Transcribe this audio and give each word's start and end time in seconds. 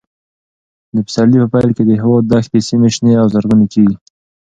د 0.95 0.97
پسرلي 1.05 1.37
په 1.41 1.47
پیل 1.53 1.69
کې 1.77 1.83
د 1.85 1.91
هېواد 2.01 2.23
دښتي 2.31 2.59
سیمې 2.69 2.89
شنې 2.95 3.13
او 3.21 3.27
زرغونې 3.33 3.67
کېږي. 3.73 3.95